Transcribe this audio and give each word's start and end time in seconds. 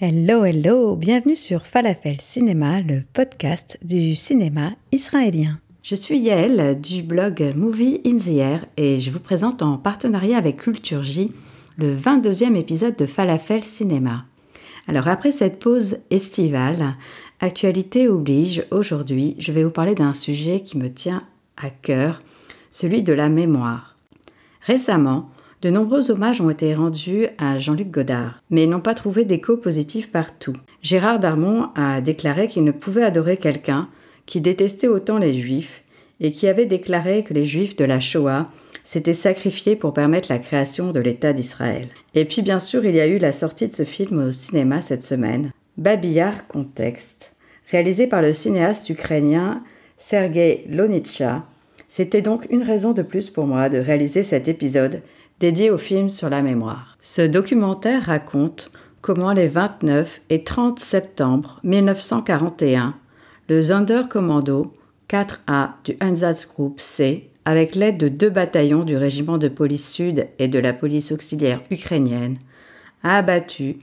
Hello, 0.00 0.44
hello, 0.44 0.94
bienvenue 0.94 1.34
sur 1.34 1.66
Falafel 1.66 2.20
Cinéma, 2.20 2.80
le 2.82 3.02
podcast 3.12 3.80
du 3.82 4.14
cinéma 4.14 4.74
israélien. 4.92 5.58
Je 5.82 5.96
suis 5.96 6.20
Yael 6.20 6.80
du 6.80 7.02
blog 7.02 7.52
Movie 7.56 8.00
in 8.06 8.16
the 8.16 8.38
Air 8.38 8.66
et 8.76 9.00
je 9.00 9.10
vous 9.10 9.18
présente 9.18 9.60
en 9.60 9.76
partenariat 9.76 10.38
avec 10.38 10.58
Culture 10.58 11.02
J 11.02 11.32
le 11.78 11.96
22e 11.96 12.54
épisode 12.54 12.94
de 12.94 13.06
Falafel 13.06 13.64
Cinéma. 13.64 14.24
Alors 14.86 15.08
après 15.08 15.32
cette 15.32 15.58
pause 15.58 15.96
estivale, 16.12 16.94
actualité 17.40 18.06
oblige, 18.06 18.64
aujourd'hui 18.70 19.34
je 19.40 19.50
vais 19.50 19.64
vous 19.64 19.70
parler 19.70 19.96
d'un 19.96 20.14
sujet 20.14 20.60
qui 20.60 20.78
me 20.78 20.94
tient 20.94 21.24
à 21.56 21.70
cœur, 21.70 22.22
celui 22.70 23.02
de 23.02 23.12
la 23.12 23.28
mémoire. 23.28 23.96
Récemment, 24.64 25.28
de 25.62 25.70
nombreux 25.70 26.10
hommages 26.10 26.40
ont 26.40 26.50
été 26.50 26.74
rendus 26.74 27.26
à 27.38 27.58
Jean-Luc 27.58 27.90
Godard, 27.90 28.42
mais 28.50 28.66
n'ont 28.66 28.80
pas 28.80 28.94
trouvé 28.94 29.24
d'écho 29.24 29.56
positif 29.56 30.10
partout. 30.10 30.52
Gérard 30.82 31.18
Darmon 31.18 31.70
a 31.74 32.00
déclaré 32.00 32.48
qu'il 32.48 32.64
ne 32.64 32.70
pouvait 32.70 33.02
adorer 33.02 33.36
quelqu'un 33.36 33.88
qui 34.26 34.40
détestait 34.40 34.88
autant 34.88 35.18
les 35.18 35.34
Juifs 35.34 35.82
et 36.20 36.30
qui 36.30 36.46
avait 36.46 36.66
déclaré 36.66 37.24
que 37.24 37.34
les 37.34 37.44
Juifs 37.44 37.76
de 37.76 37.84
la 37.84 37.98
Shoah 37.98 38.50
s'étaient 38.84 39.12
sacrifiés 39.12 39.76
pour 39.76 39.92
permettre 39.92 40.28
la 40.30 40.38
création 40.38 40.92
de 40.92 41.00
l'État 41.00 41.32
d'Israël. 41.32 41.88
Et 42.14 42.24
puis 42.24 42.42
bien 42.42 42.60
sûr, 42.60 42.84
il 42.84 42.94
y 42.94 43.00
a 43.00 43.06
eu 43.06 43.18
la 43.18 43.32
sortie 43.32 43.68
de 43.68 43.74
ce 43.74 43.84
film 43.84 44.28
au 44.28 44.32
cinéma 44.32 44.80
cette 44.80 45.02
semaine, 45.02 45.50
Babillard 45.76 46.46
Contexte, 46.46 47.34
réalisé 47.70 48.06
par 48.06 48.22
le 48.22 48.32
cinéaste 48.32 48.88
ukrainien 48.90 49.62
Sergei 49.96 50.64
Lonitcha. 50.70 51.44
C'était 51.88 52.22
donc 52.22 52.46
une 52.50 52.62
raison 52.62 52.92
de 52.92 53.02
plus 53.02 53.30
pour 53.30 53.46
moi 53.46 53.68
de 53.68 53.78
réaliser 53.78 54.22
cet 54.22 54.48
épisode 54.48 55.02
dédié 55.40 55.70
au 55.70 55.78
film 55.78 56.08
sur 56.08 56.28
la 56.28 56.42
mémoire. 56.42 56.96
Ce 57.00 57.22
documentaire 57.22 58.06
raconte 58.06 58.70
comment 59.00 59.32
les 59.32 59.48
29 59.48 60.20
et 60.30 60.44
30 60.44 60.78
septembre 60.78 61.60
1941, 61.62 62.94
le 63.48 63.62
Sonderkommando 63.62 64.72
4A 65.08 65.70
du 65.84 65.96
Einsatzgruppe 66.00 66.80
C, 66.80 67.30
avec 67.44 67.74
l'aide 67.74 67.96
de 67.96 68.08
deux 68.08 68.30
bataillons 68.30 68.84
du 68.84 68.96
régiment 68.96 69.38
de 69.38 69.48
police 69.48 69.90
sud 69.90 70.26
et 70.38 70.48
de 70.48 70.58
la 70.58 70.72
police 70.72 71.12
auxiliaire 71.12 71.62
ukrainienne, 71.70 72.36
a 73.02 73.16
abattu, 73.16 73.78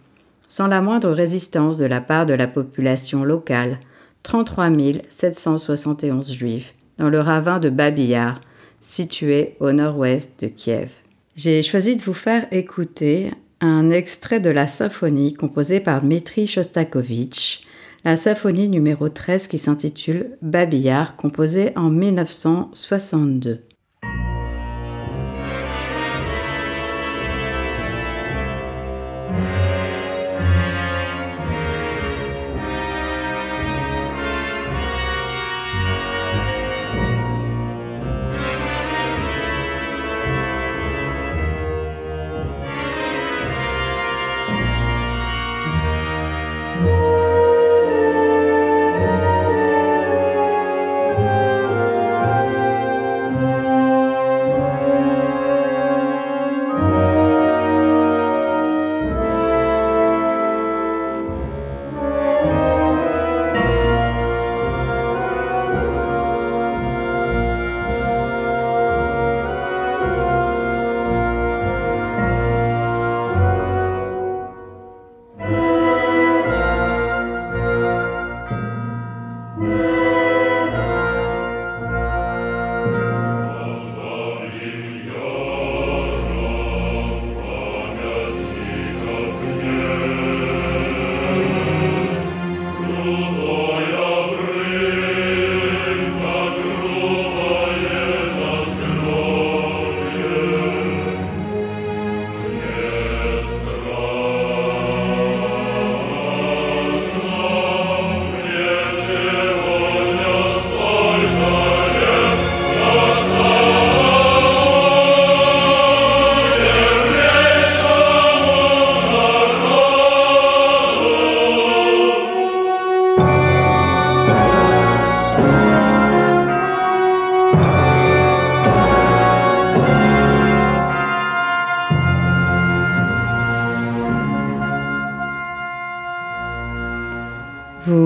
sans 0.47 0.67
la 0.67 0.81
moindre 0.81 1.09
résistance 1.09 1.77
de 1.77 1.85
la 1.85 2.01
part 2.01 2.25
de 2.25 2.33
la 2.33 2.47
population 2.47 3.23
locale, 3.23 3.79
33 4.23 4.69
771 5.09 6.31
juifs 6.31 6.73
dans 6.97 7.09
le 7.09 7.19
ravin 7.19 7.59
de 7.59 7.69
Babillard, 7.69 8.41
situé 8.81 9.55
au 9.59 9.71
nord-ouest 9.71 10.29
de 10.39 10.47
Kiev. 10.47 10.89
J'ai 11.35 11.63
choisi 11.63 11.97
de 11.97 12.01
vous 12.01 12.13
faire 12.13 12.47
écouter 12.51 13.31
un 13.59 13.91
extrait 13.91 14.39
de 14.39 14.49
la 14.49 14.69
symphonie 14.69 15.33
composée 15.33 15.81
par 15.81 16.01
Dmitri 16.01 16.47
Shostakovich, 16.47 17.67
la 18.05 18.15
symphonie 18.15 18.69
numéro 18.69 19.09
13 19.09 19.47
qui 19.47 19.57
s'intitule 19.57 20.37
Babillard, 20.41 21.17
composée 21.17 21.73
en 21.75 21.89
1962. 21.89 23.65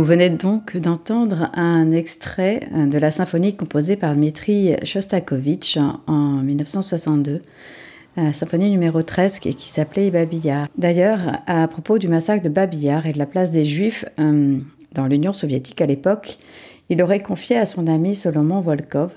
Venez 0.10 0.32
donc 0.32 0.76
d'entendre 0.76 1.52
un 1.54 1.92
extrait 1.92 2.68
de 2.74 2.98
la 2.98 3.12
symphonie 3.12 3.56
composée 3.56 3.96
par 3.96 4.16
Dmitri 4.16 4.74
Shostakovich 4.84 5.78
en 6.08 6.42
1962, 6.42 7.44
la 8.18 8.34
symphonie 8.34 8.72
numéro 8.72 9.04
13 9.04 9.38
qui, 9.38 9.54
qui 9.54 9.70
s'appelait 9.70 10.10
Babillard. 10.10 10.68
D'ailleurs, 10.80 11.20
à 11.46 11.68
propos 11.68 12.00
du 12.00 12.08
massacre 12.08 12.42
de 12.42 12.50
Babillard 12.50 13.06
et 13.06 13.14
de 13.14 13.20
la 13.20 13.28
place 13.28 13.52
des 13.52 13.64
Juifs 13.64 14.04
euh, 14.20 14.58
dans 14.94 15.06
l'Union 15.06 15.32
soviétique 15.32 15.80
à 15.80 15.86
l'époque, 15.86 16.40
il 16.90 17.04
aurait 17.04 17.22
confié 17.22 17.58
à 17.58 17.68
son 17.68 17.86
ami 17.86 18.16
Solomon 18.16 18.62
Volkov 18.62 19.12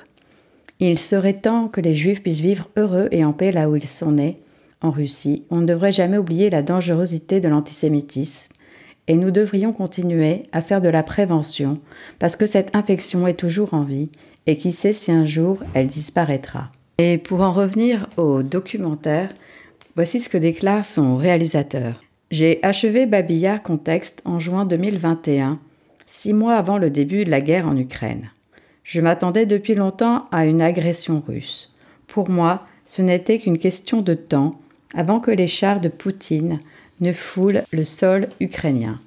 Il 0.79 0.99
serait 0.99 1.41
temps 1.41 1.69
que 1.69 1.81
les 1.81 1.95
Juifs 1.95 2.23
puissent 2.23 2.41
vivre 2.41 2.69
heureux 2.77 3.09
et 3.13 3.25
en 3.25 3.33
paix 3.33 3.51
là 3.51 3.71
où 3.71 3.77
ils 3.77 3.89
sont 3.89 4.13
nés, 4.13 4.37
en 4.83 4.91
Russie. 4.91 5.45
On 5.49 5.63
ne 5.63 5.67
devrait 5.67 5.91
jamais 5.91 6.19
oublier 6.19 6.51
la 6.51 6.61
dangerosité 6.61 7.41
de 7.41 7.49
l'antisémitisme 7.49 8.52
et 9.09 9.17
nous 9.17 9.31
devrions 9.31 9.73
continuer 9.73 10.45
à 10.53 10.63
faire 10.63 10.81
de 10.81 10.89
la 10.89 11.03
prévention 11.03 11.79
parce 12.19 12.37
que 12.37 12.47
cette 12.47 12.75
infection 12.77 13.27
est 13.27 13.35
toujours 13.35 13.75
en 13.75 13.83
vie 13.83 14.11
et 14.47 14.57
qui 14.57 14.73
sait 14.73 14.93
si 14.93 15.11
un 15.11 15.25
jour 15.25 15.59
elle 15.75 15.87
disparaîtra. 15.87 16.71
Et 16.99 17.19
pour 17.19 17.41
en 17.41 17.53
revenir 17.53 18.07
au 18.17 18.43
documentaire, 18.43 19.31
voici 19.97 20.21
ce 20.21 20.29
que 20.29 20.39
déclare 20.39 20.85
son 20.85 21.17
réalisateur. 21.17 22.03
J'ai 22.31 22.61
achevé 22.63 23.07
Babillard 23.07 23.63
Contexte 23.63 24.23
en 24.25 24.39
juin 24.39 24.65
2021, 24.65 25.59
six 26.07 26.33
mois 26.33 26.55
avant 26.55 26.79
le 26.79 26.91
début 26.91 27.25
de 27.25 27.31
la 27.31 27.41
guerre 27.41 27.69
en 27.69 27.77
Ukraine. 27.77 28.31
Je 28.85 29.01
m'attendais 29.01 29.47
depuis 29.47 29.75
longtemps 29.75 30.27
à 30.31 30.47
une 30.47 30.63
agression 30.63 31.23
russe. 31.27 31.73
Pour 32.07 32.31
moi, 32.31 32.67
ce 32.85 33.03
n'était 33.03 33.39
qu'une 33.39 33.59
question 33.59 34.03
de 34.03 34.15
temps 34.15 34.53
avant 34.95 35.21
que 35.21 35.31
les 35.31 35.47
chars 35.47 35.81
de 35.81 35.89
Poutine 35.89 36.59
ne 37.03 37.13
foulent 37.13 37.65
le 37.73 37.85
sol 37.85 38.29
ukrainien. 38.41 38.99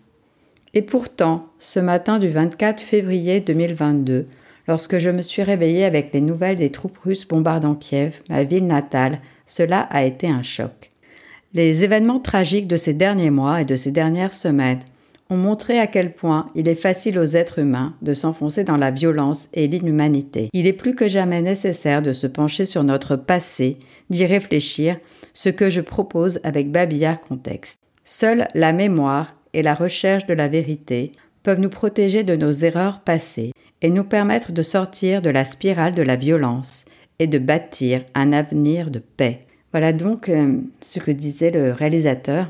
Et 0.75 0.83
pourtant, 0.83 1.47
ce 1.57 1.79
matin 1.79 2.19
du 2.19 2.29
24 2.29 2.81
février 2.81 3.39
2022, 3.39 4.27
lorsque 4.67 4.97
je 4.97 5.09
me 5.09 5.21
suis 5.21 5.41
réveillée 5.41 5.85
avec 5.85 6.13
les 6.13 6.21
nouvelles 6.21 6.57
des 6.57 6.69
troupes 6.69 6.97
russes 6.99 7.27
bombardant 7.27 7.75
Kiev, 7.75 8.19
ma 8.29 8.43
ville 8.43 8.67
natale, 8.67 9.19
cela 9.45 9.79
a 9.79 10.03
été 10.03 10.27
un 10.27 10.43
choc. 10.43 10.91
Les 11.53 11.85
événements 11.85 12.19
tragiques 12.19 12.67
de 12.67 12.75
ces 12.75 12.93
derniers 12.93 13.29
mois 13.29 13.61
et 13.61 13.65
de 13.65 13.77
ces 13.77 13.91
dernières 13.91 14.33
semaines 14.33 14.81
ont 15.29 15.37
montré 15.37 15.79
à 15.79 15.87
quel 15.87 16.13
point 16.13 16.49
il 16.55 16.67
est 16.67 16.75
facile 16.75 17.17
aux 17.17 17.25
êtres 17.25 17.59
humains 17.59 17.95
de 18.01 18.13
s'enfoncer 18.13 18.63
dans 18.63 18.77
la 18.77 18.91
violence 18.91 19.49
et 19.53 19.67
l'inhumanité. 19.67 20.49
Il 20.53 20.67
est 20.67 20.73
plus 20.73 20.95
que 20.95 21.07
jamais 21.07 21.41
nécessaire 21.41 22.01
de 22.01 22.13
se 22.13 22.27
pencher 22.27 22.65
sur 22.65 22.83
notre 22.83 23.15
passé, 23.15 23.77
d'y 24.09 24.25
réfléchir, 24.25 24.97
ce 25.33 25.49
que 25.49 25.69
je 25.69 25.81
propose 25.81 26.39
avec 26.43 26.71
Babillard 26.71 27.21
Contexte. 27.21 27.79
Seule 28.03 28.47
la 28.53 28.71
mémoire 28.71 29.35
et 29.53 29.63
la 29.63 29.73
recherche 29.73 30.27
de 30.27 30.33
la 30.33 30.47
vérité 30.47 31.11
peuvent 31.41 31.59
nous 31.59 31.69
protéger 31.69 32.23
de 32.23 32.35
nos 32.35 32.51
erreurs 32.51 33.01
passées 33.01 33.51
et 33.81 33.89
nous 33.89 34.03
permettre 34.03 34.51
de 34.51 34.63
sortir 34.63 35.21
de 35.21 35.29
la 35.29 35.45
spirale 35.45 35.93
de 35.93 36.01
la 36.01 36.15
violence 36.15 36.85
et 37.19 37.27
de 37.27 37.39
bâtir 37.39 38.03
un 38.13 38.33
avenir 38.33 38.91
de 38.91 38.99
paix. 38.99 39.41
Voilà 39.71 39.91
donc 39.91 40.29
euh, 40.29 40.59
ce 40.81 40.99
que 40.99 41.11
disait 41.11 41.51
le 41.51 41.71
réalisateur 41.71 42.47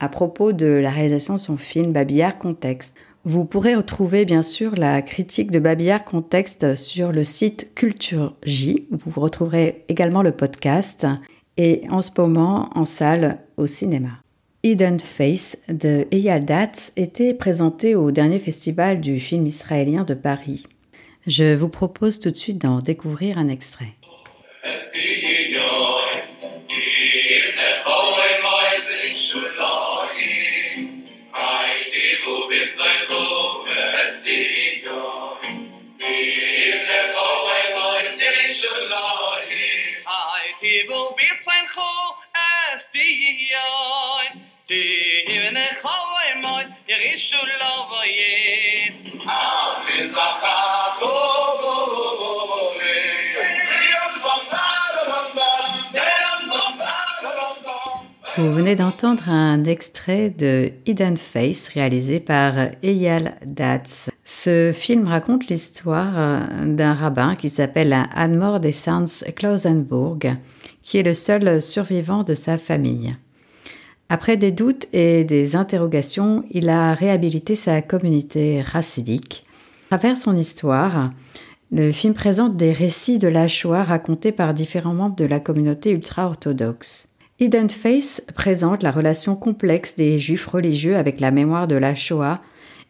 à 0.00 0.08
propos 0.08 0.52
de 0.52 0.66
la 0.66 0.90
réalisation 0.90 1.34
de 1.34 1.40
son 1.40 1.56
film 1.56 1.92
Babillard 1.92 2.38
Contexte. 2.38 2.94
Vous 3.24 3.44
pourrez 3.44 3.74
retrouver 3.74 4.24
bien 4.24 4.42
sûr 4.42 4.76
la 4.76 5.02
critique 5.02 5.50
de 5.50 5.58
Babillard 5.58 6.04
Contexte 6.04 6.76
sur 6.76 7.12
le 7.12 7.24
site 7.24 7.74
Culture 7.74 8.34
J. 8.44 8.86
Vous 8.90 9.20
retrouverez 9.20 9.84
également 9.88 10.22
le 10.22 10.32
podcast 10.32 11.06
et 11.56 11.82
en 11.90 12.02
ce 12.02 12.10
moment 12.16 12.70
en 12.74 12.84
salle 12.84 13.38
au 13.56 13.66
cinéma. 13.66 14.20
Hidden 14.62 15.00
Face 15.00 15.56
de 15.68 16.06
Eyal 16.10 16.44
Datz 16.44 16.92
était 16.96 17.34
présenté 17.34 17.94
au 17.94 18.10
dernier 18.10 18.40
festival 18.40 19.00
du 19.00 19.20
film 19.20 19.46
israélien 19.46 20.04
de 20.04 20.14
Paris. 20.14 20.66
Je 21.26 21.54
vous 21.54 21.68
propose 21.68 22.20
tout 22.20 22.30
de 22.30 22.36
suite 22.36 22.58
d'en 22.58 22.78
découvrir 22.78 23.38
un 23.38 23.48
extrait. 23.48 23.94
Vous 58.38 58.52
venez 58.52 58.74
d'entendre 58.74 59.30
un 59.30 59.64
extrait 59.64 60.28
de 60.28 60.70
Hidden 60.84 61.16
Face 61.16 61.68
réalisé 61.68 62.20
par 62.20 62.52
Eyal 62.82 63.36
Datz. 63.46 64.10
Ce 64.26 64.72
film 64.74 65.06
raconte 65.06 65.48
l'histoire 65.48 66.46
d'un 66.66 66.92
rabbin 66.92 67.34
qui 67.34 67.48
s'appelle 67.48 67.96
Admor 68.14 68.60
des 68.60 68.72
Sands 68.72 69.24
Klausenburg, 69.34 70.36
qui 70.82 70.98
est 70.98 71.02
le 71.02 71.14
seul 71.14 71.62
survivant 71.62 72.24
de 72.24 72.34
sa 72.34 72.58
famille. 72.58 73.16
Après 74.10 74.36
des 74.36 74.52
doutes 74.52 74.86
et 74.92 75.24
des 75.24 75.56
interrogations, 75.56 76.44
il 76.50 76.68
a 76.68 76.92
réhabilité 76.92 77.54
sa 77.54 77.80
communauté 77.80 78.60
racidique. 78.60 79.44
À 79.90 79.96
travers 79.96 80.18
son 80.18 80.36
histoire, 80.36 81.10
le 81.72 81.90
film 81.90 82.12
présente 82.12 82.54
des 82.54 82.74
récits 82.74 83.16
de 83.16 83.28
la 83.28 83.48
Shoah 83.48 83.84
racontés 83.84 84.32
par 84.32 84.52
différents 84.52 84.94
membres 84.94 85.16
de 85.16 85.24
la 85.24 85.40
communauté 85.40 85.90
ultra-orthodoxe. 85.90 87.08
Hidden 87.38 87.68
Face 87.68 88.22
présente 88.34 88.82
la 88.82 88.90
relation 88.90 89.36
complexe 89.36 89.94
des 89.94 90.18
juifs 90.18 90.46
religieux 90.46 90.96
avec 90.96 91.20
la 91.20 91.30
mémoire 91.30 91.68
de 91.68 91.74
la 91.74 91.94
Shoah 91.94 92.40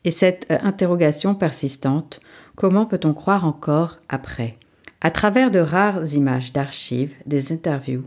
et 0.04 0.12
cette 0.12 0.46
euh, 0.52 0.58
interrogation 0.62 1.34
persistante 1.34 2.20
comment 2.54 2.87
peut-on 2.87 3.12
croire 3.12 3.44
encore 3.44 3.98
après? 4.08 4.56
À 5.00 5.10
travers 5.10 5.50
de 5.50 5.58
rares 5.58 6.14
images 6.14 6.52
d'archives, 6.52 7.14
des 7.26 7.50
interviews, 7.50 8.04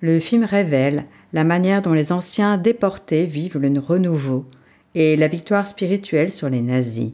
le 0.00 0.20
film 0.20 0.44
révèle 0.44 1.06
la 1.32 1.42
manière 1.42 1.82
dont 1.82 1.92
les 1.92 2.12
anciens 2.12 2.56
déportés 2.56 3.26
vivent 3.26 3.58
le 3.58 3.76
renouveau 3.80 4.46
et 4.94 5.16
la 5.16 5.26
victoire 5.26 5.66
spirituelle 5.66 6.30
sur 6.30 6.48
les 6.48 6.62
nazis, 6.62 7.10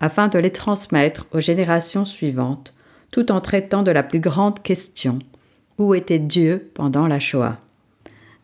afin 0.00 0.28
de 0.28 0.38
les 0.38 0.50
transmettre 0.50 1.26
aux 1.32 1.40
générations 1.40 2.06
suivantes, 2.06 2.72
tout 3.10 3.30
en 3.30 3.42
traitant 3.42 3.82
de 3.82 3.90
la 3.90 4.02
plus 4.02 4.20
grande 4.20 4.62
question 4.62 5.18
où 5.76 5.94
était 5.94 6.18
Dieu 6.18 6.70
pendant 6.72 7.06
la 7.06 7.20
Shoah? 7.20 7.58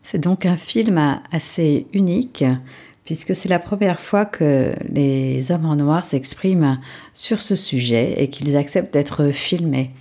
C'est 0.03 0.19
donc 0.19 0.45
un 0.45 0.57
film 0.57 1.19
assez 1.31 1.87
unique 1.93 2.43
puisque 3.05 3.35
c'est 3.35 3.49
la 3.49 3.59
première 3.59 3.99
fois 3.99 4.25
que 4.25 4.71
les 4.89 5.51
hommes 5.51 5.65
en 5.65 5.75
noir 5.75 6.05
s'expriment 6.05 6.79
sur 7.13 7.41
ce 7.41 7.55
sujet 7.55 8.13
et 8.17 8.29
qu'ils 8.29 8.55
acceptent 8.55 8.93
d'être 8.93 9.31
filmés. 9.31 9.91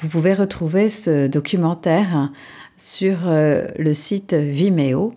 Vous 0.00 0.08
pouvez 0.08 0.34
retrouver 0.34 0.88
ce 0.88 1.26
documentaire 1.26 2.30
sur 2.76 3.28
euh, 3.28 3.66
le 3.78 3.94
site 3.94 4.34
Vimeo 4.34 5.14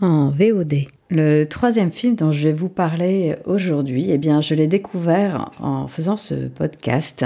en 0.00 0.30
VOD. 0.30 0.86
Le 1.08 1.44
troisième 1.44 1.92
film 1.92 2.14
dont 2.14 2.32
je 2.32 2.48
vais 2.48 2.52
vous 2.52 2.68
parler 2.68 3.36
aujourd'hui, 3.44 4.10
eh 4.10 4.18
bien, 4.18 4.40
je 4.40 4.54
l'ai 4.54 4.66
découvert 4.66 5.50
en 5.60 5.86
faisant 5.86 6.16
ce 6.16 6.48
podcast. 6.48 7.24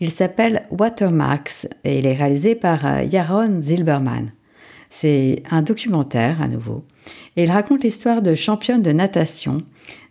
Il 0.00 0.10
s'appelle 0.10 0.62
Watermarks 0.70 1.66
et 1.84 1.98
il 1.98 2.06
est 2.06 2.14
réalisé 2.14 2.54
par 2.54 2.84
euh, 2.84 3.02
Yaron 3.02 3.60
Zilberman. 3.60 4.32
C'est 4.96 5.42
un 5.50 5.62
documentaire 5.62 6.40
à 6.40 6.46
nouveau. 6.46 6.84
Et 7.36 7.42
il 7.42 7.50
raconte 7.50 7.82
l'histoire 7.82 8.22
de 8.22 8.36
championne 8.36 8.80
de 8.80 8.92
natation 8.92 9.58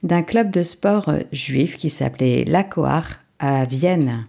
d'un 0.03 0.23
club 0.23 0.51
de 0.51 0.61
sport 0.61 1.09
juif 1.31 1.77
qui 1.77 1.89
s'appelait 1.89 2.43
Lacoar 2.43 3.05
à 3.39 3.63
Vienne. 3.63 4.25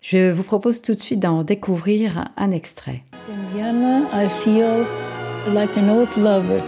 Je 0.00 0.32
vous 0.32 0.42
propose 0.42 0.82
tout 0.82 0.94
de 0.94 0.98
suite 0.98 1.20
d'en 1.20 1.44
découvrir 1.44 2.32
un 2.36 2.50
extrait. 2.50 3.04
In 3.30 3.56
Vienna, 3.56 4.08
I 4.12 4.28
feel 4.28 4.84
like 5.54 5.76
an 5.78 5.88
old 5.88 6.16
lover. 6.16 6.60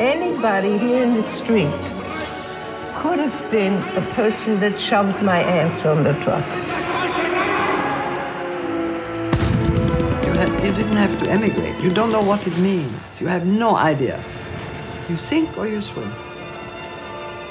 Anybody 0.00 0.76
here 0.76 1.04
in 1.04 1.14
the 1.14 1.22
street 1.22 1.68
could 2.96 3.20
have 3.20 3.48
been 3.48 3.74
a 3.96 4.02
person 4.16 4.58
that 4.58 4.76
shoved 4.76 5.22
my 5.22 5.38
aunts 5.38 5.86
on 5.86 6.02
the 6.02 6.14
truck. 6.20 6.75
You 10.66 10.72
didn't 10.72 10.96
have 10.96 11.16
to 11.20 11.30
emigrate. 11.30 11.78
You 11.80 11.90
don't 11.90 12.10
know 12.10 12.24
what 12.24 12.44
it 12.44 12.58
means. 12.58 13.20
You 13.20 13.28
have 13.28 13.46
no 13.46 13.76
idea. 13.76 14.20
You 15.08 15.16
sink 15.16 15.56
or 15.56 15.68
you 15.68 15.80
swim. 15.80 16.10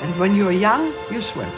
And 0.02 0.20
when 0.20 0.36
you're 0.36 0.52
young, 0.52 0.92
you 1.10 1.22
swim. 1.22 1.50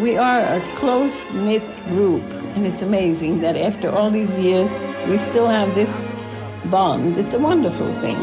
We 0.00 0.16
are 0.16 0.40
a 0.40 0.60
close 0.76 1.30
knit 1.34 1.62
group, 1.88 2.22
and 2.56 2.64
it's 2.66 2.80
amazing 2.80 3.42
that 3.42 3.58
after 3.58 3.90
all 3.90 4.10
these 4.10 4.38
years, 4.38 4.70
we 5.06 5.18
still 5.18 5.48
have 5.48 5.74
this 5.74 6.08
bond. 6.70 7.18
It's 7.18 7.34
a 7.34 7.38
wonderful 7.38 7.92
thing. 8.00 8.16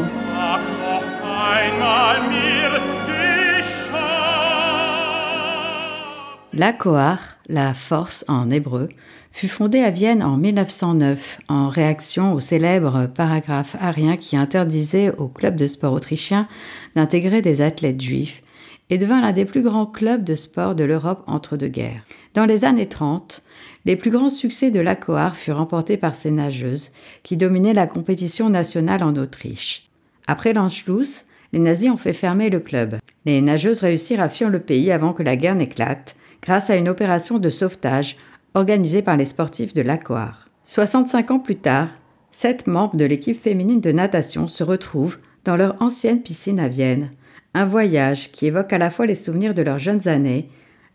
La 6.52 6.72
Coar, 6.72 7.20
la 7.48 7.74
force 7.74 8.24
en 8.28 8.50
hébreu, 8.50 8.88
fut 9.32 9.48
fondée 9.48 9.80
à 9.80 9.90
Vienne 9.90 10.22
en 10.22 10.36
1909 10.36 11.40
en 11.48 11.68
réaction 11.68 12.34
au 12.34 12.40
célèbre 12.40 13.08
paragraphe 13.14 13.76
arien 13.80 14.16
qui 14.16 14.36
interdisait 14.36 15.12
au 15.16 15.28
club 15.28 15.56
de 15.56 15.66
sport 15.66 15.94
autrichien 15.94 16.48
d'intégrer 16.94 17.42
des 17.42 17.60
athlètes 17.60 18.00
juifs 18.00 18.42
et 18.90 18.98
devint 18.98 19.20
l'un 19.20 19.32
des 19.32 19.46
plus 19.46 19.62
grands 19.62 19.86
clubs 19.86 20.22
de 20.24 20.34
sport 20.34 20.74
de 20.74 20.84
l'Europe 20.84 21.24
entre 21.26 21.56
deux 21.56 21.68
guerres. 21.68 22.04
Dans 22.34 22.44
les 22.44 22.64
années 22.64 22.88
30, 22.88 23.42
les 23.84 23.96
plus 23.96 24.10
grands 24.10 24.30
succès 24.30 24.70
de 24.70 24.80
la 24.80 24.96
Coar 24.96 25.34
furent 25.34 25.56
remportés 25.56 25.96
par 25.96 26.14
ces 26.14 26.30
nageuses 26.30 26.90
qui 27.22 27.36
dominaient 27.36 27.72
la 27.72 27.86
compétition 27.86 28.50
nationale 28.50 29.02
en 29.02 29.16
Autriche. 29.16 29.84
Après 30.26 30.52
l'Anschluss, 30.52 31.24
les 31.52 31.58
nazis 31.58 31.90
ont 31.90 31.96
fait 31.96 32.12
fermer 32.12 32.48
le 32.48 32.60
club. 32.60 32.96
Les 33.24 33.40
nageuses 33.40 33.80
réussirent 33.80 34.20
à 34.20 34.28
fuir 34.28 34.50
le 34.50 34.60
pays 34.60 34.92
avant 34.92 35.12
que 35.12 35.22
la 35.22 35.36
guerre 35.36 35.54
n'éclate 35.54 36.14
grâce 36.42 36.70
à 36.70 36.76
une 36.76 36.88
opération 36.88 37.38
de 37.38 37.50
sauvetage 37.50 38.16
organisée 38.54 39.02
par 39.02 39.16
les 39.16 39.24
sportifs 39.24 39.74
de 39.74 39.82
l'Acoar. 39.82 40.46
65 40.64 41.30
ans 41.30 41.38
plus 41.38 41.56
tard, 41.56 41.88
sept 42.30 42.66
membres 42.66 42.96
de 42.96 43.04
l'équipe 43.04 43.40
féminine 43.40 43.80
de 43.80 43.92
natation 43.92 44.48
se 44.48 44.64
retrouvent 44.64 45.18
dans 45.44 45.56
leur 45.56 45.80
ancienne 45.80 46.22
piscine 46.22 46.60
à 46.60 46.68
Vienne. 46.68 47.10
Un 47.54 47.64
voyage 47.64 48.32
qui 48.32 48.46
évoque 48.46 48.72
à 48.72 48.78
la 48.78 48.90
fois 48.90 49.06
les 49.06 49.14
souvenirs 49.14 49.54
de 49.54 49.62
leurs 49.62 49.78
jeunes 49.78 50.08
années, 50.08 50.48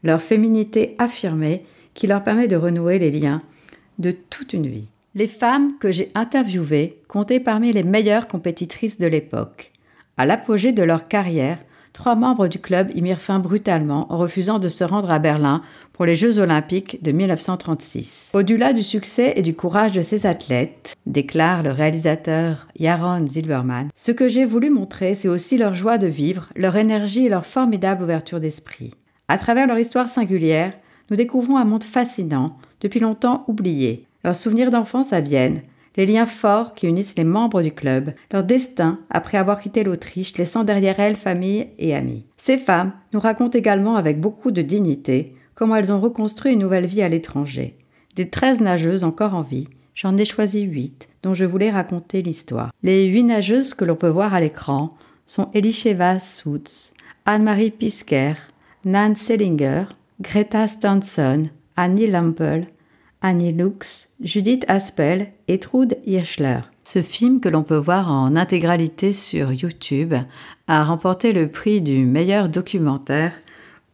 leur 0.04 0.22
féminité 0.22 0.96
affirmée 1.00 1.64
qui 1.94 2.08
leur 2.08 2.24
permet 2.24 2.48
de 2.48 2.56
renouer 2.56 3.00
les 3.00 3.12
liens 3.12 3.42
de 4.00 4.12
toute 4.12 4.54
une 4.54 4.68
vie. 4.68 4.88
Les 5.16 5.28
femmes 5.28 5.78
que 5.80 5.92
j'ai 5.92 6.10
interviewées 6.14 7.00
comptaient 7.08 7.40
parmi 7.40 7.72
les 7.72 7.84
meilleures 7.84 8.28
compétitrices 8.28 9.00
de 9.00 9.08
l'époque. 9.08 9.72
À 10.16 10.26
l'apogée 10.26 10.72
de 10.72 10.84
leur 10.84 11.08
carrière, 11.08 11.58
trois 11.98 12.16
membres 12.16 12.48
du 12.48 12.60
club 12.60 12.92
y 12.94 13.02
mirent 13.02 13.20
fin 13.20 13.40
brutalement 13.40 14.06
en 14.14 14.20
refusant 14.20 14.60
de 14.60 14.70
se 14.70 14.84
rendre 14.84 15.10
à 15.10 15.18
Berlin 15.18 15.64
pour 15.94 16.06
les 16.06 16.16
Jeux 16.16 16.38
olympiques 16.38 17.02
de 17.02 17.12
1936. 17.12 18.30
Au-delà 18.34 18.72
du 18.72 18.84
succès 18.84 19.34
et 19.36 19.42
du 19.42 19.56
courage 19.56 19.94
de 19.94 20.04
ces 20.04 20.28
athlètes, 20.28 20.94
déclare 21.08 21.64
le 21.64 21.72
réalisateur 21.72 22.68
Jaron 22.80 23.26
Zilberman, 23.26 23.90
ce 23.96 24.12
que 24.12 24.30
j'ai 24.30 24.46
voulu 24.46 24.70
montrer, 24.70 25.16
c'est 25.16 25.28
aussi 25.28 25.58
leur 25.58 25.74
joie 25.74 25.98
de 25.98 26.06
vivre, 26.06 26.50
leur 26.56 26.76
énergie 26.76 27.26
et 27.26 27.30
leur 27.30 27.48
formidable 27.48 28.04
ouverture 28.04 28.40
d'esprit. 28.40 28.94
À 29.28 29.40
travers 29.40 29.66
leur 29.66 29.80
histoire 29.80 30.08
singulière, 30.08 30.74
nous 31.10 31.18
découvrons 31.18 31.58
un 31.58 31.66
monde 31.66 31.84
fascinant, 31.84 32.60
depuis 32.80 33.00
longtemps 33.00 33.44
oublié, 33.48 34.06
leurs 34.24 34.36
souvenirs 34.36 34.70
d'enfance 34.70 35.14
à 35.14 35.22
Vienne, 35.22 35.62
les 35.98 36.06
liens 36.06 36.28
forts 36.28 36.76
qui 36.76 36.88
unissent 36.88 37.16
les 37.18 37.24
membres 37.24 37.62
du 37.62 37.72
club, 37.72 38.14
leur 38.32 38.44
destin 38.44 39.00
après 39.10 39.38
avoir 39.38 39.60
quitté 39.60 39.84
l'Autriche, 39.84 40.38
laissant 40.38 40.64
derrière 40.64 41.00
elles 41.00 41.16
famille 41.16 41.68
et 41.80 41.96
amis. 41.96 42.26
Ces 42.38 42.58
femmes 42.58 42.94
nous 43.14 43.20
racontent 43.20 43.58
également 43.58 43.96
avec 43.96 44.22
beaucoup 44.22 44.52
de 44.52 44.62
dignité 44.62 45.34
comment 45.56 45.76
elles 45.76 45.92
ont 45.92 46.00
reconstruit 46.00 46.54
une 46.54 46.60
nouvelle 46.60 46.86
vie 46.86 47.02
à 47.02 47.10
l'étranger. 47.10 47.76
Des 48.16 48.30
treize 48.30 48.62
nageuses 48.62 49.04
encore 49.04 49.34
en 49.34 49.42
vie, 49.42 49.68
j'en 49.96 50.16
ai 50.18 50.26
choisi 50.26 50.62
huit, 50.62 51.10
dont 51.24 51.34
je 51.34 51.46
voulais 51.46 51.72
raconter 51.72 52.22
l'histoire. 52.22 52.72
Les 52.84 53.06
huit 53.06 53.24
nageuses 53.24 53.74
que 53.74 53.84
l'on 53.84 53.96
peut 53.96 54.08
voir 54.08 54.36
à 54.36 54.40
l'écran 54.40 54.96
sont 55.26 55.50
Elisheva 55.54 56.20
Soutz, 56.20 56.94
Anne-Marie 57.26 57.72
Pisker, 57.72 58.34
Nan 58.86 59.16
Sellinger, 59.16 59.86
Greta 60.22 60.68
Stanson, 60.68 61.50
Annie 61.76 62.08
Lampel, 62.08 62.68
Annie 63.28 63.52
Lux, 63.52 64.08
Judith 64.22 64.64
Aspel 64.70 65.34
et 65.50 65.60
Trude 65.60 65.98
Hirschler. 66.06 66.60
Ce 66.86 67.02
film 67.02 67.42
que 67.42 67.50
l'on 67.50 67.64
peut 67.64 67.76
voir 67.76 68.10
en 68.10 68.38
intégralité 68.38 69.12
sur 69.12 69.52
YouTube 69.52 70.14
a 70.68 70.86
remporté 70.86 71.34
le 71.34 71.50
prix 71.50 71.82
du 71.82 72.06
meilleur 72.06 72.48
documentaire 72.48 73.34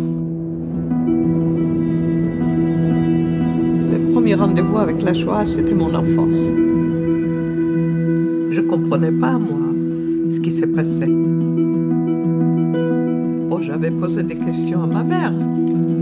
Le 3.90 4.12
premier 4.12 4.34
rendez-vous 4.34 4.76
avec 4.76 5.00
la 5.00 5.14
Shoah, 5.14 5.46
c'était 5.46 5.72
mon 5.72 5.94
enfance. 5.94 6.50
Je 8.50 8.60
comprenais 8.60 9.10
pas, 9.10 9.38
moi, 9.38 9.72
ce 10.30 10.40
qui 10.40 10.50
s'est 10.50 10.66
passé. 10.66 11.06
Bon, 13.48 13.62
j'avais 13.62 13.92
posé 13.92 14.24
des 14.24 14.36
questions 14.36 14.82
à 14.82 14.86
ma 14.86 15.02
mère, 15.02 15.32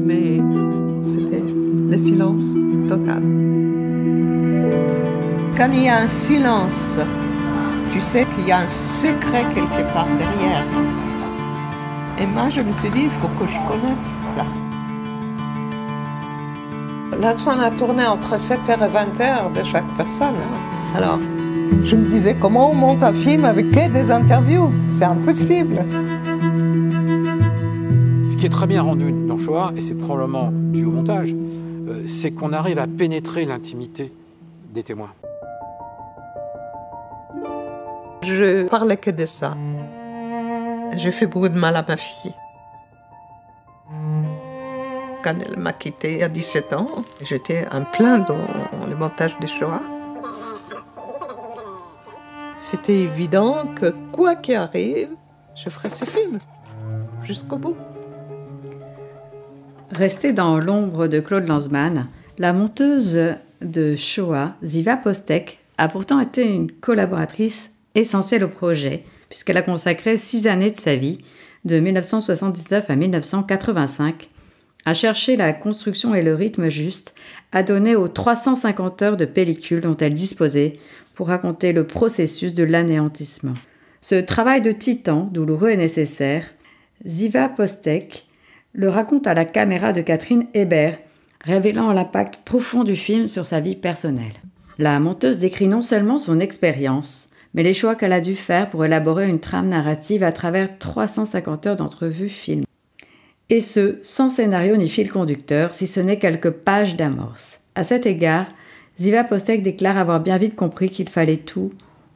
mais 0.05 0.41
c'était 1.01 1.45
le 1.91 1.97
silence 1.97 2.43
total. 2.89 3.23
Quand 5.59 5.73
il 5.73 5.83
y 5.83 5.89
a 5.89 5.99
un 5.99 6.07
silence, 6.07 7.01
tu 7.93 8.01
sais 8.01 8.25
qu'il 8.25 8.47
y 8.47 8.53
a 8.53 8.61
un 8.61 8.69
secret 8.69 9.45
quelque 9.53 9.93
part 9.93 10.07
derrière. 10.17 10.65
Et 12.17 12.27
moi, 12.27 12.49
je 12.49 12.61
me 12.61 12.71
suis 12.71 12.89
dit, 12.91 13.03
il 13.03 13.11
faut 13.11 13.27
que 13.27 13.45
je 13.45 13.59
connaisse 13.67 14.19
ça. 14.37 14.47
Là-dessus, 17.19 17.49
on 17.49 17.61
a 17.61 17.73
tourné 17.73 18.07
entre 18.07 18.37
7h 18.37 18.71
et 18.71 19.21
20h 19.21 19.53
de 19.53 19.65
chaque 19.65 19.89
personne. 19.97 20.37
hein. 20.37 20.97
Alors, 20.97 21.19
je 21.83 21.97
me 21.97 22.07
disais, 22.07 22.37
comment 22.41 22.71
on 22.71 22.75
monte 22.75 23.03
un 23.03 23.13
film 23.13 23.45
avec 23.45 23.69
des 23.73 24.13
interviews? 24.13 24.71
C'est 24.93 25.07
impossible. 25.07 25.85
Ce 28.31 28.37
qui 28.37 28.47
est 28.47 28.51
très 28.51 28.69
bien 28.69 28.83
rendu 28.83 29.11
dans 29.11 29.39
Shoah, 29.39 29.73
et 29.75 29.81
c'est 29.81 29.97
probablement 29.97 30.51
dû 30.53 30.85
au 30.85 30.93
montage, 30.93 31.35
euh, 31.35 32.05
c'est 32.07 32.31
qu'on 32.31 32.53
arrive 32.53 32.79
à 32.79 32.87
pénétrer 32.87 33.45
l'intimité 33.45 34.13
des 34.73 34.85
témoins. 34.85 35.11
Je 38.29 38.65
parlais 38.65 38.99
que 38.99 39.11
de 39.11 39.25
ça. 39.25 39.57
J'ai 40.97 41.11
fait 41.11 41.27
beaucoup 41.27 41.49
de 41.49 41.59
mal 41.59 41.77
à 41.77 41.85
ma 41.87 41.97
fille. 41.97 42.35
Quand 45.23 45.35
elle 45.45 45.59
m'a 45.59 45.73
quitté 45.73 46.23
à 46.23 46.29
17 46.29 46.73
ans, 46.75 47.05
j'étais 47.23 47.67
en 47.73 47.85
plein 47.85 48.19
dans 48.19 48.47
le 48.87 48.95
montage 48.95 49.39
des 49.41 49.47
Shoah. 49.47 49.81
C'était 52.59 52.99
évident 52.99 53.67
que 53.75 53.95
quoi 54.13 54.35
qu'il 54.35 54.57
arrive, 54.57 55.11
je 55.55 55.71
ferais 55.71 55.91
ce 55.91 56.05
film 56.05 56.39
jusqu'au 57.23 57.57
bout. 57.57 57.77
Restée 59.91 60.33
dans 60.33 60.59
l'ombre 60.59 61.07
de 61.07 61.21
Claude 61.21 61.49
Lanzmann, 61.49 62.07
la 62.37 62.53
monteuse 62.53 63.19
de 63.63 63.97
Shoah, 63.97 64.53
Ziva 64.63 64.99
Postek, 64.99 65.61
a 65.79 65.89
pourtant 65.89 66.21
été 66.21 66.47
une 66.47 66.71
collaboratrice 66.71 67.71
essentielle 67.99 68.45
au 68.45 68.49
projet, 68.49 69.05
puisqu'elle 69.29 69.57
a 69.57 69.63
consacré 69.63 70.17
six 70.17 70.47
années 70.47 70.71
de 70.71 70.77
sa 70.77 70.97
vie, 70.97 71.19
de 71.65 71.81
1979 71.81 72.89
à 72.89 72.97
1985, 72.97 74.29
à 74.85 74.95
chercher 74.95 75.37
la 75.37 75.53
construction 75.53 76.15
et 76.15 76.23
le 76.23 76.35
rythme 76.35 76.69
juste, 76.69 77.15
à 77.53 77.63
donner 77.63 77.97
aux 77.97 78.09
350 78.09 79.03
heures 79.03 79.17
de 79.17 79.25
pellicule 79.25 79.81
dont 79.81 79.97
elle 79.97 80.15
disposait 80.15 80.75
pour 81.15 81.29
raconter 81.29 81.73
le 81.73 81.87
processus 81.87 82.55
de 82.55 82.65
l'anéantissement. 82.65 83.55
Ce 84.01 84.15
travail 84.15 84.63
de 84.63 84.73
titan, 84.73 85.29
douloureux 85.33 85.71
et 85.71 85.77
nécessaire, 85.77 86.45
Ziva 87.07 87.49
Postek 87.49 88.27
le 88.73 88.89
raconte 88.89 89.27
à 89.27 89.35
la 89.35 89.45
caméra 89.45 89.93
de 89.93 90.01
Catherine 90.01 90.47
Hébert, 90.55 90.99
révélant 91.45 91.93
l'impact 91.93 92.37
profond 92.45 92.85
du 92.85 92.97
film 92.97 93.27
sur 93.27 93.47
sa 93.47 93.61
vie 93.61 93.77
personnelle. 93.77 94.35
La 94.79 95.01
monteuse 95.01 95.39
décrit 95.39 95.69
non 95.69 95.83
seulement 95.83 96.19
son 96.19 96.39
expérience, 96.39 97.28
mais 97.55 97.63
les 97.63 97.75
choix 97.75 97.95
qu'elle 97.95 98.13
a 98.13 98.21
dû 98.21 98.37
faire 98.37 98.71
pour 98.71 98.85
élaborer 98.85 99.29
une 99.29 99.41
trame 99.41 99.69
narrative 99.69 100.23
à 100.23 100.33
travers 100.33 100.79
350 100.79 101.67
heures 101.67 101.77
d'entrevues 101.77 102.29
filmées. 102.29 102.65
Et 103.51 103.61
ce, 103.61 103.99
sans 104.03 104.31
scénario 104.31 104.77
ni 104.77 104.89
fil 104.89 105.11
conducteur, 105.11 105.75
si 105.75 105.87
ce 105.87 106.01
n'est 106.01 106.19
quelques 106.19 106.51
pages 106.51 106.97
d'amorce. 106.97 107.61
À 107.75 107.85
cet 107.85 108.07
égard, 108.07 108.47
Ziva 109.01 109.25
Postek 109.25 109.63
déclare 109.63 109.97
avoir 109.97 110.21
bien 110.21 110.39
vite 110.39 110.57
compris 110.57 110.91
qu'il 110.91 111.09
fallait 111.09 111.37
tout, 111.37 111.71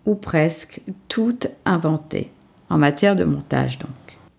ou 0.05 0.15
presque, 0.15 0.81
tout 1.09 1.39
inventer, 1.65 2.31
en 2.69 2.77
matière 2.77 3.17
de 3.17 3.25
montage 3.25 3.79
donc. 3.79 3.91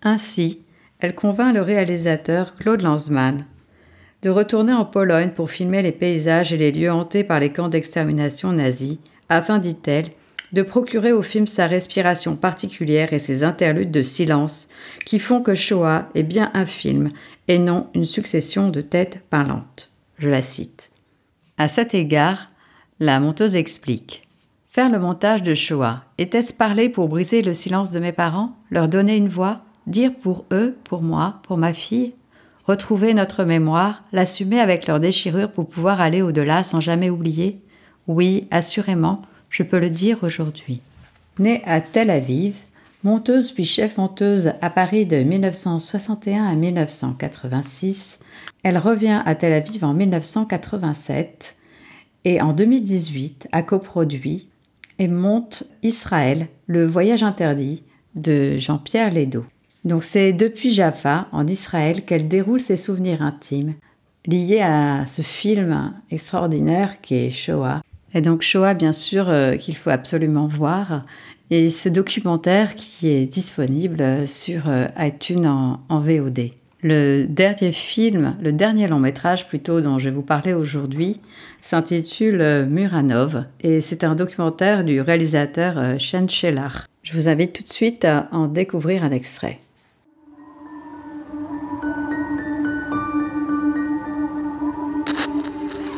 Ainsi, 0.02 0.60
elle 1.00 1.14
convainc 1.14 1.54
le 1.54 1.62
réalisateur 1.62 2.56
Claude 2.56 2.82
Lanzmann 2.82 3.44
de 4.24 4.30
retourner 4.30 4.72
en 4.72 4.86
Pologne 4.86 5.30
pour 5.36 5.50
filmer 5.50 5.82
les 5.82 5.92
paysages 5.92 6.52
et 6.52 6.56
les 6.56 6.72
lieux 6.72 6.90
hantés 6.90 7.24
par 7.24 7.40
les 7.40 7.50
camps 7.50 7.68
d'extermination 7.68 8.52
nazis, 8.52 8.96
afin, 9.28 9.58
dit-elle, 9.58 10.06
de 10.54 10.62
procurer 10.62 11.10
au 11.10 11.20
film 11.20 11.48
sa 11.48 11.66
respiration 11.66 12.36
particulière 12.36 13.12
et 13.12 13.18
ses 13.18 13.42
interludes 13.42 13.90
de 13.90 14.02
silence 14.02 14.68
qui 15.04 15.18
font 15.18 15.42
que 15.42 15.54
Shoah 15.54 16.08
est 16.14 16.22
bien 16.22 16.52
un 16.54 16.64
film 16.64 17.10
et 17.48 17.58
non 17.58 17.88
une 17.92 18.04
succession 18.04 18.68
de 18.68 18.80
têtes 18.80 19.20
parlantes. 19.30 19.90
Je 20.16 20.28
la 20.28 20.42
cite. 20.42 20.90
À 21.58 21.66
cet 21.66 21.92
égard, 21.92 22.50
la 23.00 23.18
monteuse 23.18 23.56
explique 23.56 24.22
Faire 24.70 24.90
le 24.90 25.00
montage 25.00 25.42
de 25.42 25.54
Shoah, 25.54 26.04
était-ce 26.18 26.52
parler 26.52 26.88
pour 26.88 27.08
briser 27.08 27.42
le 27.42 27.52
silence 27.52 27.90
de 27.90 27.98
mes 27.98 28.12
parents, 28.12 28.56
leur 28.70 28.88
donner 28.88 29.16
une 29.16 29.28
voix, 29.28 29.60
dire 29.88 30.14
pour 30.14 30.44
eux, 30.52 30.76
pour 30.84 31.02
moi, 31.02 31.40
pour 31.42 31.58
ma 31.58 31.74
fille? 31.74 32.14
Retrouver 32.68 33.12
notre 33.12 33.42
mémoire, 33.42 34.04
l'assumer 34.12 34.60
avec 34.60 34.86
leur 34.86 35.00
déchirure 35.00 35.50
pour 35.50 35.68
pouvoir 35.68 36.00
aller 36.00 36.22
au-delà 36.22 36.62
sans 36.62 36.80
jamais 36.80 37.10
oublier? 37.10 37.60
Oui, 38.06 38.46
assurément, 38.50 39.20
je 39.54 39.62
peux 39.62 39.78
le 39.78 39.90
dire 39.90 40.18
aujourd'hui. 40.24 40.80
Née 41.38 41.62
à 41.64 41.80
Tel 41.80 42.10
Aviv, 42.10 42.54
monteuse 43.04 43.52
puis 43.52 43.64
chef 43.64 43.96
monteuse 43.96 44.50
à 44.60 44.68
Paris 44.68 45.06
de 45.06 45.18
1961 45.18 46.44
à 46.44 46.56
1986, 46.56 48.18
elle 48.64 48.78
revient 48.78 49.22
à 49.24 49.34
Tel 49.36 49.52
Aviv 49.52 49.84
en 49.84 49.94
1987 49.94 51.54
et 52.24 52.42
en 52.42 52.52
2018 52.52 53.46
a 53.52 53.62
coproduit 53.62 54.48
et 54.98 55.06
monte 55.06 55.62
Israël, 55.84 56.48
le 56.66 56.84
voyage 56.84 57.22
interdit 57.22 57.84
de 58.16 58.58
Jean-Pierre 58.58 59.14
Ledo. 59.14 59.44
Donc 59.84 60.02
c'est 60.02 60.32
depuis 60.32 60.72
Jaffa, 60.72 61.28
en 61.30 61.46
Israël, 61.46 62.04
qu'elle 62.04 62.26
déroule 62.26 62.60
ses 62.60 62.76
souvenirs 62.76 63.22
intimes 63.22 63.74
liés 64.26 64.62
à 64.62 65.06
ce 65.06 65.22
film 65.22 65.94
extraordinaire 66.10 67.00
qui 67.02 67.14
est 67.14 67.30
Shoah. 67.30 67.82
Et 68.14 68.20
donc 68.20 68.42
Shoah, 68.42 68.74
bien 68.74 68.92
sûr, 68.92 69.28
euh, 69.28 69.56
qu'il 69.56 69.76
faut 69.76 69.90
absolument 69.90 70.46
voir. 70.46 71.04
Et 71.50 71.68
ce 71.68 71.88
documentaire 71.88 72.74
qui 72.76 73.10
est 73.10 73.26
disponible 73.26 74.26
sur 74.26 74.68
euh, 74.68 74.86
iTunes 74.98 75.46
en, 75.46 76.00
VOD. 76.00 76.50
Le 76.82 77.24
dernier 77.24 77.72
film, 77.72 78.36
le 78.40 78.52
dernier 78.52 78.86
long 78.86 79.00
métrage 79.00 79.48
plutôt 79.48 79.80
dont 79.80 79.98
je 79.98 80.06
vais 80.06 80.14
vous 80.14 80.22
parler 80.22 80.54
aujourd'hui, 80.54 81.20
s'intitule 81.60 82.40
euh, 82.40 82.66
Muranov 82.66 83.44
et 83.60 83.80
c'est 83.80 84.04
un 84.04 84.14
documentaire 84.14 84.84
du 84.84 85.00
réalisateur 85.00 85.98
Shen 85.98 86.28
Shelar. 86.28 86.86
Je 87.02 87.14
vous 87.14 87.28
invite 87.28 87.52
tout 87.52 87.62
de 87.62 87.68
suite 87.68 88.04
à 88.04 88.28
en 88.32 88.46
découvrir 88.46 89.02
un 89.02 89.10
extrait. 89.10 89.58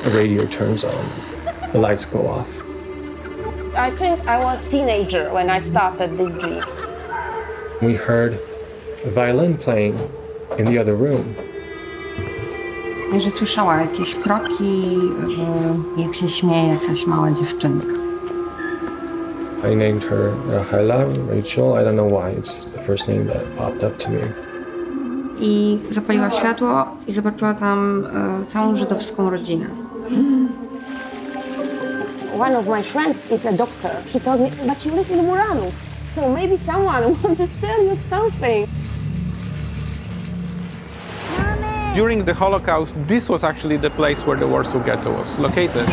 The 0.05 0.13
radio 0.15 0.45
turns 0.45 0.85
the 1.73 1.79
lights 1.79 2.05
go 2.05 2.27
off. 2.27 2.49
I 3.77 3.91
think 3.91 4.27
I 4.27 4.43
was 4.45 4.71
teenager 4.71 5.33
when 5.33 5.51
I 5.51 5.59
started 5.59 6.17
these 6.19 6.35
dreams. 6.35 6.87
We 7.83 7.95
heard 7.95 8.39
a 9.05 9.11
violin 9.11 9.59
playing 9.59 9.99
in 10.59 10.65
the 10.65 10.79
other 10.79 10.97
room. 10.97 11.35
że 13.19 13.31
słyszała 13.31 13.77
jakieś 13.77 14.15
kroki, 14.15 14.99
jak 15.97 16.15
się 16.15 16.29
śmieje 16.29 16.69
jakaś 16.69 17.07
mała 17.07 17.31
dziewczynka. 17.31 17.97
I 19.73 19.77
named 19.77 20.05
her 20.05 20.33
Rachaela, 20.51 20.99
Rachel. 21.29 21.75
I 21.75 21.85
don't 21.85 21.97
know 21.97 22.09
why. 22.09 22.31
It's 22.39 22.55
just 22.55 22.73
the 22.73 22.79
first 22.79 23.09
name 23.09 23.27
that 23.27 23.43
popped 23.59 23.83
up 23.83 23.99
to 23.99 24.11
me. 24.11 24.21
I 25.41 25.79
zapaliła 25.91 26.31
światło 26.31 26.87
i 27.07 27.13
zobaczyła 27.13 27.55
tam 27.55 28.07
e, 28.43 28.47
całą 28.47 28.77
żydowską 28.77 29.31
rodzinę. 29.31 29.67
One 32.36 32.56
of 32.56 32.68
my 32.68 32.82
friends 32.82 33.30
is 33.30 33.46
a 33.46 33.56
doctor. 33.56 33.94
He 34.08 34.20
told 34.20 34.40
me, 34.42 34.52
but 34.66 34.86
you 34.86 34.92
live 34.92 35.10
in 35.12 35.20
Muranów, 35.20 35.74
so 36.06 36.32
maybe 36.34 36.58
someone 36.58 37.04
wants 37.22 37.40
to 37.42 37.48
tell 37.60 37.84
you 37.84 37.96
something. 38.10 38.68
During 41.94 42.24
the 42.24 42.34
Holocaust, 42.34 42.96
this 43.08 43.28
was 43.28 43.44
actually 43.44 43.78
the 43.78 43.90
place 43.90 44.26
where 44.26 44.38
the 44.38 44.48
Warsaw 44.48 44.80
Ghetto 44.80 45.12
was 45.12 45.38
located. 45.40 45.86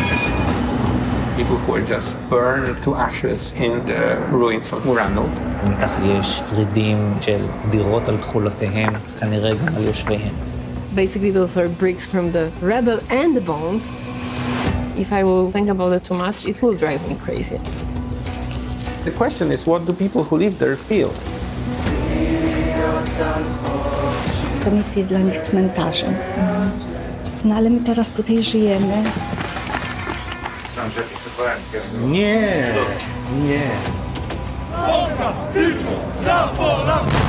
People 1.35 1.57
who 1.57 1.71
were 1.73 1.81
just 1.81 2.15
burned 2.29 2.81
to 2.83 2.95
ashes 2.95 3.53
in 3.53 3.83
the 3.85 4.15
ruins 4.31 4.71
of 4.71 4.83
Muranov. 4.85 5.29
מתח 5.63 5.91
יש 6.03 6.39
שרידים 6.49 7.13
של 7.21 7.45
דירות 7.69 8.09
על 8.09 8.17
תכולותיהם, 8.17 8.93
כנראה 9.19 9.55
גם 9.55 9.75
על 9.75 9.83
יושביהם. 9.83 10.33
Basically, 10.95 11.31
those 11.31 11.57
are 11.57 11.67
bricks 11.67 12.05
from 12.05 12.31
the 12.31 12.49
rebel 12.61 12.99
and 13.09 13.35
the 13.35 13.41
bones. 13.41 13.91
If 14.96 15.12
I 15.12 15.24
will 15.24 15.50
think 15.50 15.68
about 15.68 15.92
it 15.92 16.04
too 16.04 16.14
much, 16.14 16.46
it 16.46 16.62
will 16.62 16.74
drive 16.74 17.08
me 17.08 17.16
crazy. 17.16 17.58
The 19.04 19.10
question 19.10 19.50
is, 19.52 19.66
what 19.66 19.84
do 19.86 19.92
people 19.92 20.22
who 20.22 20.36
live 20.36 20.58
there 20.58 20.76
feel? 20.76 21.10
To 24.64 24.70
miejsce 24.70 24.98
jest 24.98 25.08
dla 25.08 25.18
nich 25.18 25.38
cmentarzem. 25.38 26.14
No 27.44 27.54
ale 27.54 27.70
my 27.70 27.80
teraz 27.80 28.12
tutaj 28.12 28.42
żyjemy. 28.42 29.04
Nie, 32.00 32.72
nie. 33.42 33.62
Polska 34.86 35.32
tylko 35.54 35.90
dla 36.22 36.48
Polaków! 36.48 37.22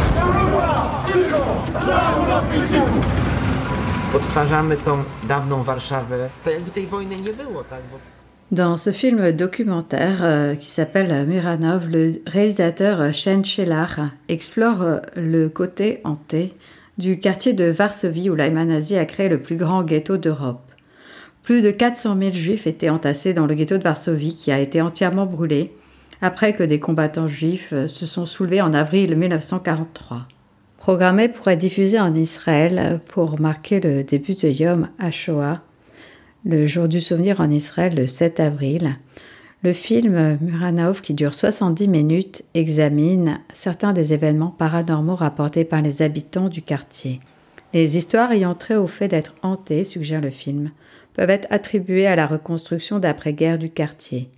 Tylko 1.13 1.63
dla 1.85 2.13
Europejczyków! 2.13 3.24
Dans 8.51 8.77
ce 8.77 8.91
film 8.91 9.31
documentaire 9.33 10.23
euh, 10.23 10.55
qui 10.55 10.67
s'appelle 10.67 11.27
Muranov, 11.27 11.89
le 11.89 12.13
réalisateur 12.25 13.13
Shen 13.13 13.43
Shelar 13.43 14.11
explore 14.29 14.81
euh, 14.83 14.99
le 15.17 15.49
côté 15.49 15.99
hanté 16.05 16.53
du 16.97 17.19
quartier 17.19 17.51
de 17.51 17.65
Varsovie 17.65 18.29
où 18.29 18.35
l'Allemagne 18.35 18.69
nazie 18.69 18.97
a 18.97 19.05
créé 19.05 19.27
le 19.27 19.41
plus 19.41 19.57
grand 19.57 19.83
ghetto 19.83 20.15
d'Europe. 20.15 20.71
Plus 21.43 21.61
de 21.61 21.71
400 21.71 22.17
000 22.17 22.31
juifs 22.31 22.67
étaient 22.67 22.87
entassés 22.87 23.33
dans 23.33 23.47
le 23.47 23.53
ghetto 23.53 23.77
de 23.77 23.83
Varsovie 23.83 24.33
qui 24.33 24.49
a 24.49 24.59
été 24.59 24.81
entièrement 24.81 25.25
brûlé 25.25 25.73
après 26.21 26.55
que 26.55 26.63
des 26.63 26.79
combattants 26.79 27.27
juifs 27.27 27.73
euh, 27.73 27.89
se 27.89 28.05
sont 28.05 28.25
soulevés 28.25 28.61
en 28.61 28.73
avril 28.73 29.17
1943. 29.17 30.25
Programmé 30.85 31.29
pour 31.29 31.47
être 31.47 31.57
diffusé 31.57 31.99
en 31.99 32.13
Israël 32.13 32.99
pour 33.07 33.41
marquer 33.41 33.79
le 33.79 34.03
début 34.03 34.35
de 34.35 34.47
Yom 34.47 34.87
HaShoah, 34.99 35.63
le 36.45 36.67
jour 36.67 36.87
du 36.87 37.01
souvenir 37.01 37.41
en 37.41 37.49
Israël 37.49 37.95
le 37.95 38.05
7 38.05 38.39
avril, 38.39 38.95
le 39.63 39.73
film 39.73 40.37
Muranov, 40.41 41.01
qui 41.01 41.15
dure 41.15 41.33
70 41.33 41.87
minutes, 41.87 42.43
examine 42.53 43.39
certains 43.51 43.93
des 43.93 44.13
événements 44.13 44.55
paranormaux 44.55 45.15
rapportés 45.15 45.65
par 45.65 45.81
les 45.81 46.03
habitants 46.03 46.49
du 46.49 46.61
quartier. 46.61 47.19
Les 47.73 47.97
histoires 47.97 48.31
ayant 48.31 48.53
trait 48.53 48.75
au 48.75 48.85
fait 48.85 49.07
d'être 49.07 49.33
hantées, 49.41 49.85
suggère 49.85 50.21
le 50.21 50.29
film, 50.29 50.69
peuvent 51.15 51.31
être 51.31 51.47
attribuées 51.49 52.05
à 52.05 52.15
la 52.15 52.27
reconstruction 52.27 52.99
d'après-guerre 52.99 53.57
du 53.57 53.71
quartier. 53.71 54.29